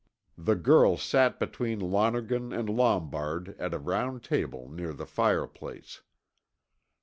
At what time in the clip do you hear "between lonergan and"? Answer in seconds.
1.39-2.67